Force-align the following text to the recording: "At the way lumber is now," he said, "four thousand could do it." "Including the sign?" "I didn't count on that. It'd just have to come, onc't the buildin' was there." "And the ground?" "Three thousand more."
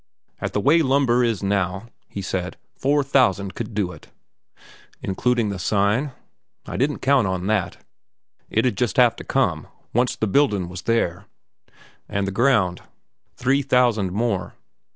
"At 0.39 0.53
the 0.53 0.59
way 0.59 0.81
lumber 0.81 1.23
is 1.23 1.43
now," 1.43 1.85
he 2.07 2.23
said, 2.23 2.57
"four 2.75 3.03
thousand 3.03 3.53
could 3.53 3.75
do 3.75 3.91
it." 3.91 4.07
"Including 5.03 5.49
the 5.49 5.59
sign?" 5.59 6.13
"I 6.65 6.75
didn't 6.75 7.01
count 7.03 7.27
on 7.27 7.45
that. 7.45 7.77
It'd 8.49 8.77
just 8.77 8.97
have 8.97 9.15
to 9.17 9.23
come, 9.23 9.67
onc't 9.93 10.19
the 10.19 10.25
buildin' 10.25 10.69
was 10.69 10.81
there." 10.89 11.27
"And 12.09 12.25
the 12.25 12.31
ground?" 12.31 12.81
"Three 13.35 13.61
thousand 13.61 14.11
more." 14.11 14.55